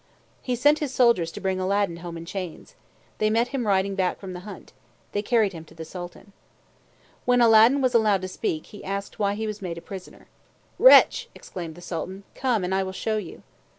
He 0.41 0.55
sent 0.55 0.79
his 0.79 0.91
soldiers 0.91 1.31
to 1.31 1.39
bring 1.39 1.59
Aladdin 1.59 1.97
home 1.97 2.17
in 2.17 2.25
chains. 2.25 2.73
They 3.19 3.29
met 3.29 3.49
him 3.49 3.67
riding 3.67 3.93
back 3.93 4.19
from 4.19 4.33
the 4.33 4.39
hunt. 4.39 4.73
They 5.11 5.21
carried 5.21 5.53
him 5.53 5.63
to 5.65 5.75
the 5.75 5.85
Sultan. 5.85 6.33
When 7.25 7.39
Aladdin 7.39 7.81
was 7.83 7.93
allowed 7.93 8.23
to 8.23 8.27
speak, 8.27 8.65
he 8.65 8.83
asked 8.83 9.19
why 9.19 9.35
he 9.35 9.45
was 9.45 9.61
made 9.61 9.79
prisoner. 9.85 10.25
"Wretch!" 10.79 11.29
exclaimed 11.35 11.75
the 11.75 11.81
Sultan. 11.81 12.23
"Come 12.33 12.63
and 12.63 12.73
I 12.73 12.81
will 12.81 12.91
show 12.93 13.17
you." 13.17 13.43